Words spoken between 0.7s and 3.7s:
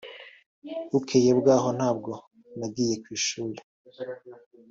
Bukeye bwaho ntabwo nagiye ku ishuli